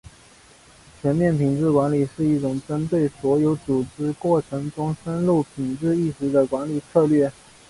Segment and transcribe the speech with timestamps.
[1.03, 7.31] 全面品质管理是一种针对所有组织过程中深入品质意识的管理策略。